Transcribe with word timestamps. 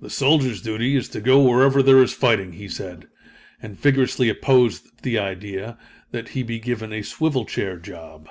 "The 0.00 0.08
soldier's 0.08 0.62
duty 0.62 0.96
is 0.96 1.10
to 1.10 1.20
go 1.20 1.38
wherever 1.42 1.82
there 1.82 2.02
is 2.02 2.14
fighting," 2.14 2.52
he 2.52 2.66
said, 2.66 3.08
and 3.60 3.78
vigorously 3.78 4.30
opposed 4.30 5.02
the 5.02 5.18
idea 5.18 5.76
that 6.12 6.28
he 6.30 6.42
be 6.42 6.58
given 6.58 6.94
a 6.94 7.02
swivel 7.02 7.44
chair 7.44 7.76
job. 7.76 8.26